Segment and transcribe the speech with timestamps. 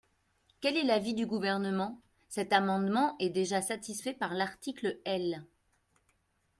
[0.61, 2.01] Quel est l’avis du Gouvernement?
[2.27, 5.45] Cet amendement est déjà satisfait par l’article L.